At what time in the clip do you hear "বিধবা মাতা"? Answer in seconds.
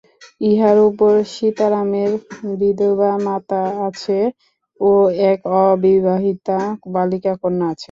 2.59-3.63